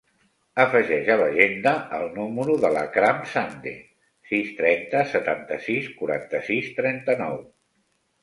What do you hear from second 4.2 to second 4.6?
sis,